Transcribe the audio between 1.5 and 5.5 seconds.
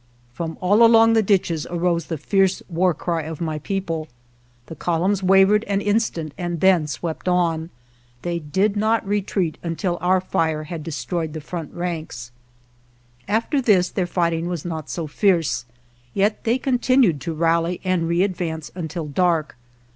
arose the fierce war cry of my people. The columns wav